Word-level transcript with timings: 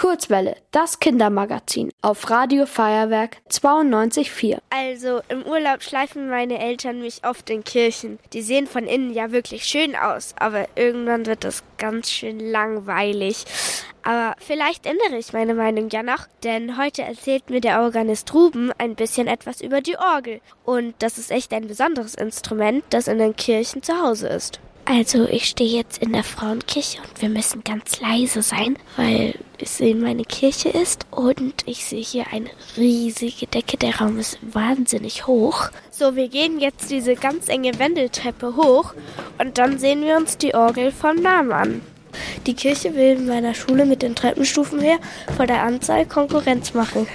Kurzwelle, 0.00 0.56
das 0.70 0.98
Kindermagazin 0.98 1.90
auf 2.00 2.30
Radio 2.30 2.64
Feuerwerk 2.64 3.36
92.4. 3.50 4.56
Also 4.70 5.20
im 5.28 5.42
Urlaub 5.42 5.82
schleifen 5.82 6.30
meine 6.30 6.58
Eltern 6.58 7.02
mich 7.02 7.20
oft 7.22 7.50
in 7.50 7.64
Kirchen. 7.64 8.18
Die 8.32 8.40
sehen 8.40 8.66
von 8.66 8.86
innen 8.86 9.12
ja 9.12 9.30
wirklich 9.30 9.64
schön 9.64 9.94
aus, 9.94 10.34
aber 10.38 10.68
irgendwann 10.74 11.26
wird 11.26 11.44
das 11.44 11.62
ganz 11.76 12.10
schön 12.10 12.40
langweilig. 12.40 13.44
Aber 14.02 14.36
vielleicht 14.38 14.86
ändere 14.86 15.18
ich 15.18 15.34
meine 15.34 15.52
Meinung 15.52 15.90
ja 15.90 16.02
noch, 16.02 16.26
denn 16.44 16.78
heute 16.78 17.02
erzählt 17.02 17.50
mir 17.50 17.60
der 17.60 17.82
Organist 17.82 18.32
Ruben 18.32 18.72
ein 18.78 18.94
bisschen 18.94 19.26
etwas 19.26 19.60
über 19.60 19.82
die 19.82 19.98
Orgel. 19.98 20.40
Und 20.64 20.94
das 21.00 21.18
ist 21.18 21.30
echt 21.30 21.52
ein 21.52 21.68
besonderes 21.68 22.14
Instrument, 22.14 22.84
das 22.88 23.06
in 23.06 23.18
den 23.18 23.36
Kirchen 23.36 23.82
zu 23.82 24.00
Hause 24.00 24.28
ist. 24.28 24.60
Also 24.86 25.28
ich 25.28 25.44
stehe 25.44 25.76
jetzt 25.76 26.02
in 26.02 26.14
der 26.14 26.24
Frauenkirche 26.24 27.00
und 27.02 27.20
wir 27.20 27.28
müssen 27.28 27.62
ganz 27.64 28.00
leise 28.00 28.40
sein, 28.40 28.78
weil 28.96 29.34
in 29.80 30.00
meine 30.00 30.24
Kirche 30.24 30.70
ist 30.70 31.06
und 31.10 31.54
ich 31.66 31.84
sehe 31.84 32.02
hier 32.02 32.24
eine 32.32 32.50
riesige 32.76 33.46
Decke. 33.46 33.76
Der 33.76 33.96
Raum 33.98 34.18
ist 34.18 34.38
wahnsinnig 34.42 35.26
hoch. 35.26 35.68
So, 35.90 36.16
wir 36.16 36.28
gehen 36.28 36.60
jetzt 36.60 36.90
diese 36.90 37.14
ganz 37.14 37.48
enge 37.48 37.78
Wendeltreppe 37.78 38.56
hoch 38.56 38.94
und 39.38 39.58
dann 39.58 39.78
sehen 39.78 40.02
wir 40.02 40.16
uns 40.16 40.38
die 40.38 40.54
Orgel 40.54 40.92
vom 40.92 41.16
Namen 41.16 41.52
an. 41.52 41.80
Die 42.46 42.54
Kirche 42.54 42.94
will 42.94 43.18
in 43.18 43.26
meiner 43.26 43.54
Schule 43.54 43.84
mit 43.84 44.02
den 44.02 44.14
Treppenstufen 44.14 44.80
her 44.80 44.98
vor 45.36 45.46
der 45.46 45.62
Anzahl 45.62 46.06
Konkurrenz 46.06 46.74
machen. 46.74 47.06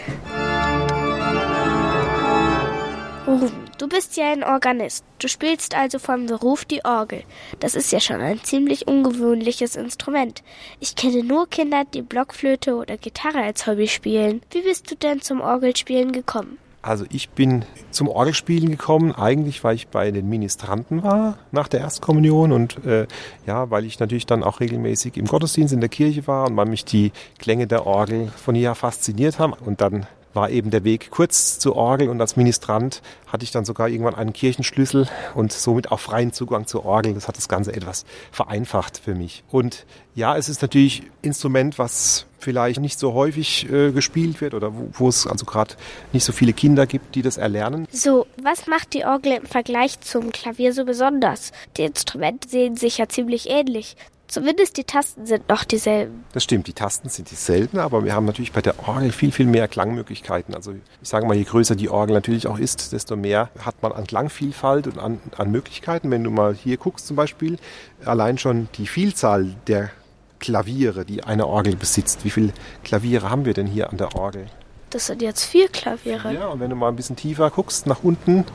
Du 3.85 3.89
bist 3.89 4.17
ja 4.17 4.31
ein 4.31 4.43
Organist. 4.43 5.05
Du 5.19 5.27
spielst 5.27 5.77
also 5.77 5.99
vom 5.99 6.25
Beruf 6.25 6.65
die 6.65 6.83
Orgel. 6.83 7.21
Das 7.59 7.75
ist 7.75 7.91
ja 7.91 7.99
schon 7.99 8.19
ein 8.19 8.43
ziemlich 8.43 8.87
ungewöhnliches 8.87 9.75
Instrument. 9.75 10.41
Ich 10.79 10.95
kenne 10.95 11.23
nur 11.23 11.47
Kinder, 11.47 11.83
die 11.93 12.01
Blockflöte 12.01 12.77
oder 12.77 12.97
Gitarre 12.97 13.43
als 13.43 13.67
Hobby 13.67 13.87
spielen. 13.87 14.41
Wie 14.49 14.61
bist 14.61 14.89
du 14.89 14.95
denn 14.95 15.21
zum 15.21 15.39
Orgelspielen 15.39 16.13
gekommen? 16.13 16.57
Also 16.81 17.05
ich 17.11 17.29
bin 17.29 17.63
zum 17.91 18.07
Orgelspielen 18.07 18.71
gekommen, 18.71 19.11
eigentlich 19.11 19.63
weil 19.63 19.75
ich 19.75 19.87
bei 19.89 20.09
den 20.09 20.29
Ministranten 20.29 21.03
war 21.03 21.37
nach 21.51 21.67
der 21.67 21.81
Erstkommunion 21.81 22.53
und 22.53 22.83
äh, 22.87 23.05
ja, 23.45 23.69
weil 23.69 23.85
ich 23.85 23.99
natürlich 23.99 24.25
dann 24.25 24.41
auch 24.41 24.61
regelmäßig 24.61 25.15
im 25.15 25.25
Gottesdienst 25.25 25.75
in 25.75 25.79
der 25.79 25.89
Kirche 25.89 26.25
war 26.25 26.47
und 26.47 26.57
weil 26.57 26.65
mich 26.65 26.85
die 26.85 27.11
Klänge 27.37 27.67
der 27.67 27.85
Orgel 27.85 28.29
von 28.35 28.55
hier 28.55 28.73
fasziniert 28.73 29.37
haben 29.37 29.53
und 29.53 29.79
dann 29.79 30.07
war 30.35 30.49
eben 30.49 30.69
der 30.69 30.83
Weg 30.83 31.09
kurz 31.11 31.59
zur 31.59 31.75
Orgel 31.75 32.09
und 32.09 32.19
als 32.21 32.35
Ministrant 32.35 33.01
hatte 33.27 33.43
ich 33.43 33.51
dann 33.51 33.65
sogar 33.65 33.89
irgendwann 33.89 34.15
einen 34.15 34.33
Kirchenschlüssel 34.33 35.07
und 35.33 35.51
somit 35.51 35.91
auch 35.91 35.99
freien 35.99 36.33
Zugang 36.33 36.67
zur 36.67 36.85
Orgel. 36.85 37.13
Das 37.13 37.27
hat 37.27 37.37
das 37.37 37.47
Ganze 37.47 37.73
etwas 37.73 38.05
vereinfacht 38.31 38.97
für 38.97 39.15
mich. 39.15 39.43
Und 39.49 39.85
ja, 40.13 40.37
es 40.37 40.49
ist 40.49 40.61
natürlich 40.61 41.03
Instrument, 41.21 41.79
was 41.79 42.25
vielleicht 42.39 42.79
nicht 42.79 42.99
so 42.99 43.13
häufig 43.13 43.69
äh, 43.71 43.91
gespielt 43.91 44.39
wird 44.39 44.53
oder 44.53 44.75
wo, 44.75 44.89
wo 44.93 45.09
es 45.09 45.25
also 45.25 45.45
gerade 45.45 45.75
nicht 46.13 46.23
so 46.23 46.31
viele 46.31 46.53
Kinder 46.53 46.85
gibt, 46.85 47.15
die 47.15 47.21
das 47.21 47.37
erlernen. 47.37 47.87
So, 47.91 48.27
was 48.41 48.67
macht 48.67 48.93
die 48.93 49.03
Orgel 49.03 49.33
im 49.33 49.45
Vergleich 49.45 49.99
zum 50.01 50.31
Klavier 50.31 50.71
so 50.73 50.85
besonders? 50.85 51.51
Die 51.77 51.83
Instrumente 51.83 52.47
sehen 52.47 52.77
sich 52.77 52.99
ja 52.99 53.09
ziemlich 53.09 53.49
ähnlich. 53.49 53.95
Zumindest 54.27 54.77
die 54.77 54.83
Tasten 54.83 55.25
sind 55.25 55.47
noch 55.49 55.63
dieselben. 55.63 56.25
Das 56.33 56.43
stimmt, 56.43 56.67
die 56.67 56.73
Tasten 56.73 57.09
sind 57.09 57.29
dieselben, 57.29 57.77
aber 57.77 58.03
wir 58.03 58.13
haben 58.13 58.25
natürlich 58.25 58.51
bei 58.51 58.61
der 58.61 58.87
Orgel 58.87 59.11
viel, 59.11 59.31
viel 59.31 59.45
mehr 59.45 59.67
Klangmöglichkeiten. 59.67 60.55
Also 60.55 60.73
ich 60.73 61.09
sage 61.09 61.27
mal, 61.27 61.35
je 61.35 61.43
größer 61.43 61.75
die 61.75 61.89
Orgel 61.89 62.13
natürlich 62.13 62.47
auch 62.47 62.57
ist, 62.57 62.91
desto 62.91 63.15
mehr 63.15 63.49
hat 63.59 63.81
man 63.83 63.91
an 63.91 64.07
Klangvielfalt 64.07 64.87
und 64.87 64.97
an, 64.97 65.19
an 65.37 65.51
Möglichkeiten. 65.51 66.09
Wenn 66.09 66.23
du 66.23 66.31
mal 66.31 66.55
hier 66.55 66.77
guckst 66.77 67.05
zum 67.05 67.15
Beispiel, 67.15 67.57
allein 68.03 68.37
schon 68.37 68.67
die 68.77 68.87
Vielzahl 68.87 69.55
der 69.67 69.91
Klaviere, 70.39 71.05
die 71.05 71.23
eine 71.23 71.47
Orgel 71.47 71.75
besitzt. 71.75 72.25
Wie 72.25 72.29
viele 72.29 72.53
Klaviere 72.83 73.29
haben 73.29 73.45
wir 73.45 73.53
denn 73.53 73.67
hier 73.67 73.89
an 73.89 73.97
der 73.97 74.15
Orgel? 74.15 74.47
Das 74.89 75.07
sind 75.07 75.21
jetzt 75.21 75.43
vier 75.43 75.67
Klaviere. 75.67 76.33
Ja, 76.33 76.47
und 76.47 76.59
wenn 76.59 76.69
du 76.69 76.75
mal 76.75 76.89
ein 76.89 76.95
bisschen 76.95 77.15
tiefer 77.15 77.49
guckst, 77.49 77.85
nach 77.85 78.03
unten, 78.03 78.45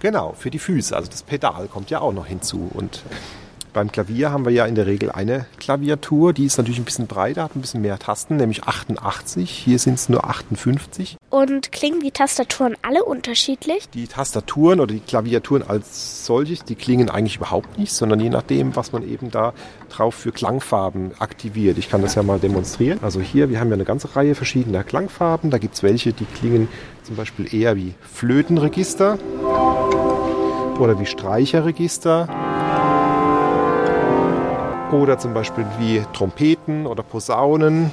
genau, 0.00 0.34
für 0.36 0.50
die 0.50 0.58
Füße. 0.58 0.96
Also 0.96 1.10
das 1.10 1.22
Pedal 1.22 1.68
kommt 1.68 1.90
ja 1.90 2.00
auch 2.00 2.12
noch 2.12 2.26
hinzu. 2.26 2.70
Und 2.74 3.02
beim 3.72 3.92
Klavier 3.92 4.30
haben 4.30 4.44
wir 4.44 4.52
ja 4.52 4.66
in 4.66 4.74
der 4.74 4.86
Regel 4.86 5.10
eine 5.10 5.46
Klaviatur, 5.58 6.32
die 6.32 6.44
ist 6.44 6.58
natürlich 6.58 6.78
ein 6.78 6.84
bisschen 6.84 7.06
breiter, 7.06 7.44
hat 7.44 7.56
ein 7.56 7.60
bisschen 7.60 7.80
mehr 7.82 7.98
Tasten, 7.98 8.36
nämlich 8.36 8.64
88. 8.64 9.50
Hier 9.50 9.78
sind 9.78 9.94
es 9.94 10.08
nur 10.08 10.24
58. 10.24 11.16
Und 11.30 11.72
klingen 11.72 12.00
die 12.00 12.10
Tastaturen 12.10 12.76
alle 12.82 13.04
unterschiedlich? 13.04 13.88
Die 13.90 14.06
Tastaturen 14.06 14.80
oder 14.80 14.94
die 14.94 15.00
Klaviaturen 15.00 15.62
als 15.62 16.24
solches, 16.24 16.64
die 16.64 16.74
klingen 16.74 17.10
eigentlich 17.10 17.36
überhaupt 17.36 17.78
nicht, 17.78 17.92
sondern 17.92 18.20
je 18.20 18.30
nachdem, 18.30 18.76
was 18.76 18.92
man 18.92 19.08
eben 19.08 19.30
da 19.30 19.52
drauf 19.90 20.14
für 20.14 20.32
Klangfarben 20.32 21.12
aktiviert. 21.18 21.78
Ich 21.78 21.90
kann 21.90 22.02
das 22.02 22.14
ja 22.14 22.22
mal 22.22 22.38
demonstrieren. 22.38 22.98
Also 23.02 23.20
hier, 23.20 23.50
wir 23.50 23.60
haben 23.60 23.68
ja 23.68 23.74
eine 23.74 23.84
ganze 23.84 24.16
Reihe 24.16 24.34
verschiedener 24.34 24.84
Klangfarben. 24.84 25.50
Da 25.50 25.58
gibt 25.58 25.74
es 25.74 25.82
welche, 25.82 26.12
die 26.12 26.24
klingen 26.24 26.68
zum 27.02 27.16
Beispiel 27.16 27.54
eher 27.54 27.76
wie 27.76 27.94
Flötenregister 28.12 29.18
oder 30.78 30.98
wie 31.00 31.06
Streicherregister 31.06 32.47
oder 34.92 35.18
zum 35.18 35.34
Beispiel 35.34 35.64
wie 35.78 36.02
Trompeten 36.12 36.86
oder 36.86 37.02
Posaunen. 37.02 37.90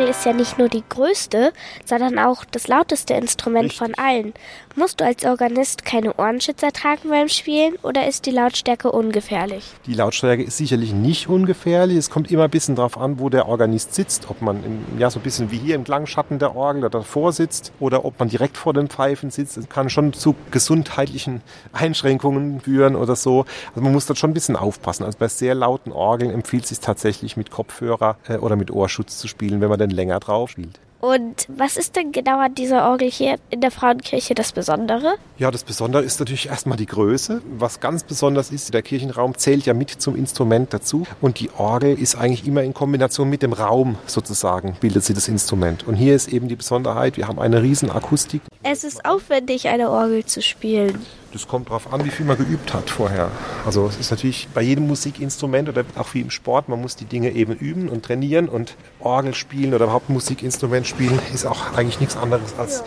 Orgel 0.00 0.14
ist 0.14 0.24
ja 0.24 0.32
nicht 0.32 0.58
nur 0.58 0.70
die 0.70 0.82
größte, 0.88 1.52
sondern 1.84 2.18
auch 2.18 2.46
das 2.46 2.68
lauteste 2.68 3.12
Instrument 3.12 3.64
Richtig. 3.64 3.78
von 3.78 3.94
allen. 3.96 4.32
Musst 4.76 5.00
du 5.00 5.04
als 5.04 5.24
Organist 5.24 5.84
keine 5.84 6.14
Ohrenschützer 6.14 6.72
tragen 6.72 7.10
beim 7.10 7.28
Spielen 7.28 7.74
oder 7.82 8.06
ist 8.06 8.24
die 8.24 8.30
Lautstärke 8.30 8.92
ungefährlich? 8.92 9.64
Die 9.86 9.94
Lautstärke 9.94 10.42
ist 10.42 10.56
sicherlich 10.56 10.92
nicht 10.92 11.28
ungefährlich. 11.28 11.98
Es 11.98 12.08
kommt 12.08 12.30
immer 12.30 12.44
ein 12.44 12.50
bisschen 12.50 12.76
darauf 12.76 12.96
an, 12.96 13.18
wo 13.18 13.28
der 13.28 13.46
Organist 13.46 13.94
sitzt. 13.94 14.30
Ob 14.30 14.40
man 14.40 14.64
im, 14.64 14.98
ja, 14.98 15.10
so 15.10 15.18
ein 15.18 15.22
bisschen 15.22 15.50
wie 15.50 15.58
hier 15.58 15.74
im 15.74 15.84
Klangschatten 15.84 16.38
der 16.38 16.54
Orgel 16.56 16.84
oder 16.84 17.00
davor 17.00 17.32
sitzt 17.32 17.72
oder 17.80 18.04
ob 18.04 18.18
man 18.18 18.28
direkt 18.28 18.56
vor 18.56 18.72
den 18.72 18.88
Pfeifen 18.88 19.30
sitzt. 19.30 19.58
Es 19.58 19.68
kann 19.68 19.90
schon 19.90 20.12
zu 20.12 20.34
gesundheitlichen 20.50 21.42
Einschränkungen 21.72 22.60
führen 22.60 22.94
oder 22.94 23.16
so. 23.16 23.44
Also 23.70 23.80
man 23.82 23.92
muss 23.92 24.06
dort 24.06 24.18
schon 24.18 24.30
ein 24.30 24.34
bisschen 24.34 24.56
aufpassen. 24.56 25.04
Also 25.04 25.18
bei 25.18 25.28
sehr 25.28 25.56
lauten 25.56 25.92
Orgeln 25.92 26.30
empfiehlt 26.30 26.62
es 26.62 26.68
sich 26.70 26.80
tatsächlich 26.80 27.36
mit 27.36 27.50
Kopfhörer 27.50 28.16
äh, 28.28 28.36
oder 28.36 28.54
mit 28.54 28.70
Ohrschutz 28.70 29.18
zu 29.18 29.26
spielen, 29.26 29.60
wenn 29.60 29.68
man 29.68 29.89
dann 29.90 29.96
länger 29.96 30.20
drauf 30.20 30.50
spielt. 30.50 30.80
Und 31.00 31.46
was 31.48 31.78
ist 31.78 31.96
denn 31.96 32.12
genau 32.12 32.40
an 32.40 32.54
dieser 32.54 32.90
Orgel 32.90 33.10
hier 33.10 33.36
in 33.48 33.62
der 33.62 33.70
Frauenkirche 33.70 34.34
das 34.34 34.52
Besondere? 34.52 35.14
Ja, 35.38 35.50
das 35.50 35.64
Besondere 35.64 36.02
ist 36.02 36.20
natürlich 36.20 36.48
erstmal 36.48 36.76
die 36.76 36.84
Größe. 36.84 37.40
Was 37.56 37.80
ganz 37.80 38.04
besonders 38.04 38.50
ist, 38.50 38.74
der 38.74 38.82
Kirchenraum 38.82 39.34
zählt 39.38 39.64
ja 39.64 39.72
mit 39.72 39.88
zum 39.90 40.14
Instrument 40.14 40.74
dazu. 40.74 41.06
Und 41.22 41.40
die 41.40 41.48
Orgel 41.56 41.98
ist 41.98 42.16
eigentlich 42.16 42.46
immer 42.46 42.62
in 42.62 42.74
Kombination 42.74 43.30
mit 43.30 43.42
dem 43.42 43.54
Raum 43.54 43.96
sozusagen, 44.04 44.76
bildet 44.78 45.02
sie 45.02 45.14
das 45.14 45.26
Instrument. 45.28 45.86
Und 45.88 45.94
hier 45.94 46.14
ist 46.14 46.28
eben 46.28 46.48
die 46.48 46.56
Besonderheit, 46.56 47.16
wir 47.16 47.28
haben 47.28 47.38
eine 47.38 47.62
riesen 47.62 47.90
Akustik. 47.90 48.42
Es 48.62 48.84
ist 48.84 49.06
aufwendig, 49.06 49.68
eine 49.68 49.90
Orgel 49.90 50.26
zu 50.26 50.42
spielen. 50.42 51.06
Das 51.32 51.48
kommt 51.48 51.68
darauf 51.68 51.92
an, 51.94 52.04
wie 52.04 52.10
viel 52.10 52.26
man 52.26 52.36
geübt 52.36 52.74
hat 52.74 52.90
vorher. 52.90 53.30
Also 53.64 53.86
es 53.86 53.96
ist 53.96 54.10
natürlich 54.10 54.48
bei 54.52 54.60
jedem 54.60 54.86
Musikinstrument 54.86 55.70
oder 55.70 55.84
auch 55.96 56.12
wie 56.12 56.20
im 56.20 56.30
Sport, 56.30 56.68
man 56.68 56.78
muss 56.78 56.94
die 56.94 57.06
Dinge 57.06 57.30
eben 57.30 57.54
üben 57.54 57.88
und 57.88 58.04
trainieren 58.04 58.50
und 58.50 58.74
Orgel 58.98 59.32
spielen 59.34 59.72
oder 59.72 59.84
überhaupt 59.84 60.10
Musikinstrument 60.10 60.86
spielen 60.86 61.18
ist 61.32 61.46
auch 61.46 61.72
eigentlich 61.72 62.00
nichts 62.00 62.18
anderes 62.18 62.54
als 62.58 62.84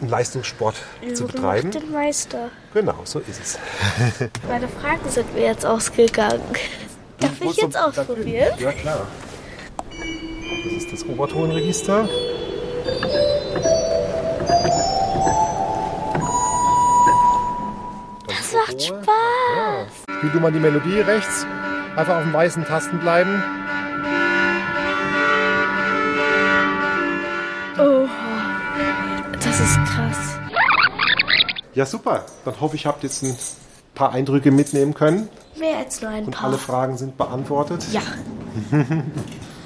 einen 0.00 0.10
Leistungssport 0.10 0.74
zu 1.14 1.24
Übung 1.24 1.26
betreiben. 1.28 1.70
den 1.70 1.90
Meister. 1.90 2.50
Genau, 2.74 2.96
so 3.04 3.20
ist 3.20 3.40
es. 3.40 3.58
Meine 4.48 4.68
Fragen 4.68 5.08
sind 5.08 5.32
mir 5.34 5.44
jetzt 5.44 5.64
ausgegangen. 5.64 6.42
Darf 7.18 7.40
ich 7.40 7.56
jetzt 7.56 7.78
ausprobieren? 7.78 8.52
Ja, 8.58 8.72
klar. 8.72 9.06
Das 10.64 10.72
ist 10.72 10.92
das 10.92 11.04
Obertonregister. 11.08 12.08
Macht 18.78 19.04
Spaß. 19.04 19.06
Ja. 19.56 19.86
Spiel 20.18 20.30
du 20.30 20.40
mal 20.40 20.52
die 20.52 20.58
Melodie 20.58 21.00
rechts. 21.00 21.46
Einfach 21.96 22.16
auf 22.16 22.22
den 22.22 22.32
weißen 22.32 22.64
Tasten 22.64 22.98
bleiben. 22.98 23.42
Oh, 27.78 28.08
das 29.32 29.60
ist 29.60 29.76
krass. 29.86 30.38
Ja, 31.74 31.86
super. 31.86 32.24
Dann 32.44 32.60
hoffe 32.60 32.76
ich, 32.76 32.86
habt 32.86 33.02
jetzt 33.04 33.22
ein 33.22 33.36
paar 33.94 34.12
Eindrücke 34.12 34.50
mitnehmen 34.50 34.94
können 34.94 35.28
Mehr 35.58 35.78
als 35.78 36.00
nur 36.02 36.10
ein 36.10 36.24
und 36.24 36.32
paar. 36.32 36.48
alle 36.48 36.58
Fragen 36.58 36.96
sind 36.96 37.16
beantwortet. 37.16 37.84
Ja. 37.92 38.02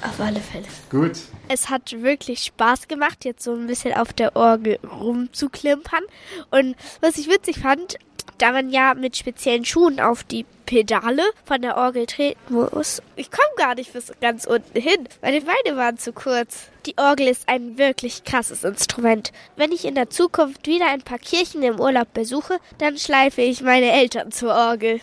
Auf 0.01 0.19
alle 0.19 0.39
Fälle. 0.41 0.65
Gut. 0.89 1.13
Es 1.47 1.69
hat 1.69 1.93
wirklich 2.03 2.43
Spaß 2.43 2.87
gemacht, 2.87 3.25
jetzt 3.25 3.43
so 3.43 3.53
ein 3.53 3.67
bisschen 3.67 3.93
auf 3.93 4.11
der 4.11 4.35
Orgel 4.35 4.77
rumzuklimpern. 4.83 6.03
Und 6.51 6.75
was 6.99 7.17
ich 7.17 7.29
witzig 7.29 7.59
fand, 7.59 7.97
da 8.37 8.51
man 8.51 8.69
ja 8.69 8.93
mit 8.93 9.17
speziellen 9.17 9.65
Schuhen 9.65 9.99
auf 9.99 10.23
die 10.23 10.45
Pedale 10.65 11.23
von 11.45 11.61
der 11.61 11.77
Orgel 11.77 12.05
treten 12.05 12.53
muss. 12.53 13.01
Ich 13.15 13.31
komme 13.31 13.47
gar 13.57 13.75
nicht 13.75 13.93
bis 13.93 14.11
ganz 14.21 14.45
unten 14.45 14.79
hin. 14.79 15.07
Meine 15.21 15.41
Beine 15.41 15.77
waren 15.77 15.97
zu 15.97 16.13
kurz. 16.13 16.69
Die 16.85 16.97
Orgel 16.97 17.27
ist 17.27 17.47
ein 17.47 17.77
wirklich 17.77 18.23
krasses 18.23 18.63
Instrument. 18.63 19.31
Wenn 19.55 19.71
ich 19.71 19.85
in 19.85 19.95
der 19.95 20.09
Zukunft 20.09 20.67
wieder 20.67 20.87
ein 20.87 21.01
paar 21.01 21.19
Kirchen 21.19 21.63
im 21.63 21.79
Urlaub 21.79 22.13
besuche, 22.13 22.57
dann 22.77 22.97
schleife 22.97 23.41
ich 23.41 23.61
meine 23.61 23.91
Eltern 23.91 24.31
zur 24.31 24.53
Orgel. 24.53 24.99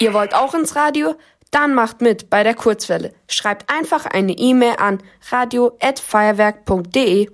Ihr 0.00 0.12
wollt 0.12 0.34
auch 0.34 0.54
ins 0.54 0.76
Radio? 0.76 1.14
Dann 1.50 1.74
macht 1.74 2.00
mit 2.00 2.30
bei 2.30 2.42
der 2.42 2.54
Kurzwelle. 2.54 3.12
Schreibt 3.28 3.70
einfach 3.70 4.06
eine 4.06 4.32
E-Mail 4.32 4.76
an 4.78 4.98
radio@feuerwerk.de. 5.30 7.28